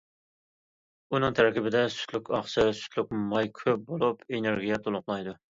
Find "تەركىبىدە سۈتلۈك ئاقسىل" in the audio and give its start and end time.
1.39-2.73